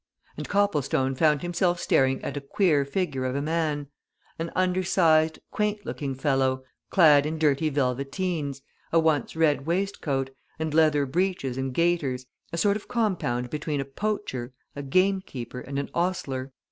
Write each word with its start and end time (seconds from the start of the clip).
And 0.35 0.49
Copplestone 0.49 1.13
found 1.13 1.43
himself 1.43 1.79
staring 1.79 2.23
at 2.23 2.35
a 2.35 2.41
queer 2.41 2.85
figure 2.85 3.23
of 3.23 3.35
a 3.35 3.41
man 3.43 3.85
an 4.39 4.51
under 4.55 4.81
sized, 4.81 5.37
quaint 5.51 5.85
looking 5.85 6.15
fellow, 6.15 6.63
clad 6.89 7.27
in 7.27 7.37
dirty 7.37 7.69
velveteens, 7.69 8.63
a 8.91 8.97
once 8.99 9.35
red 9.35 9.67
waistcoat, 9.67 10.31
and 10.57 10.73
leather 10.73 11.05
breeches 11.05 11.55
and 11.55 11.71
gaiters, 11.71 12.25
a 12.51 12.57
sort 12.57 12.77
of 12.77 12.87
compound 12.87 13.51
between 13.51 13.79
a 13.79 13.85
poacher, 13.85 14.53
a 14.75 14.81
game 14.81 15.21
keeper, 15.23 15.59
and 15.59 15.77
an 15.77 15.87
ostler. 15.93 16.51